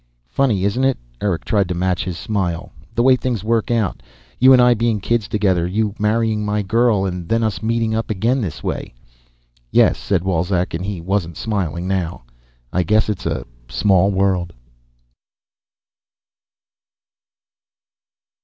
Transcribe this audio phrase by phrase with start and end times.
[0.25, 2.71] "Funny, isn't it?" Eric tried to match his smile.
[2.95, 4.01] "The way things work out.
[4.39, 5.67] You and I being kids together.
[5.67, 7.05] You marrying my girl.
[7.05, 8.95] And then, us meeting up again this way."
[9.69, 12.23] "Yes," said Wolzek, and he wasn't smiling now.
[12.73, 14.53] "I guess it's a small world."